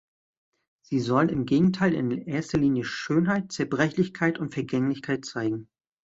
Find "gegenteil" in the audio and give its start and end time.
1.45-1.93